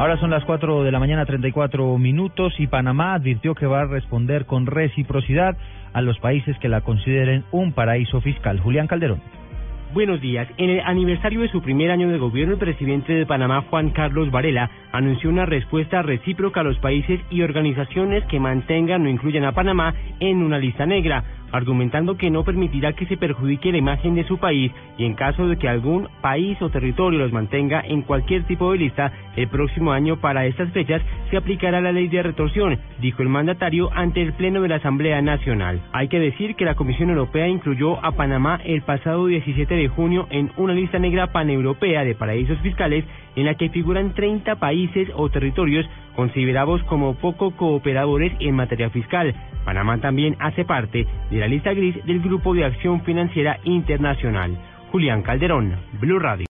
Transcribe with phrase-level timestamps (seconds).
[0.00, 3.84] Ahora son las 4 de la mañana, 34 minutos, y Panamá advirtió que va a
[3.84, 5.58] responder con reciprocidad
[5.92, 8.60] a los países que la consideren un paraíso fiscal.
[8.60, 9.20] Julián Calderón.
[9.92, 10.48] Buenos días.
[10.56, 14.30] En el aniversario de su primer año de gobierno, el presidente de Panamá, Juan Carlos
[14.30, 19.52] Varela, anunció una respuesta recíproca a los países y organizaciones que mantengan o incluyan a
[19.52, 24.24] Panamá en una lista negra argumentando que no permitirá que se perjudique la imagen de
[24.24, 28.44] su país y en caso de que algún país o territorio los mantenga en cualquier
[28.44, 32.78] tipo de lista, el próximo año para estas fechas se aplicará la ley de retorsión,
[33.00, 35.80] dijo el mandatario ante el Pleno de la Asamblea Nacional.
[35.92, 40.26] Hay que decir que la Comisión Europea incluyó a Panamá el pasado 17 de junio
[40.30, 43.04] en una lista negra paneuropea de paraísos fiscales
[43.36, 49.34] en la que figuran 30 países o territorios considerados como poco cooperadores en materia fiscal.
[49.64, 54.58] Panamá también hace parte de la lista gris del Grupo de Acción Financiera Internacional.
[54.92, 56.46] Julián Calderón, Blue Radio.